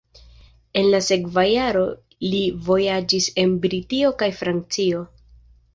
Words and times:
En 0.81 0.87
la 0.93 1.01
sekva 1.07 1.43
jaro 1.49 1.85
li 2.31 2.41
vojaĝis 2.71 3.31
en 3.45 3.57
Britio 3.67 4.15
kaj 4.25 4.33
Francio. 4.43 5.09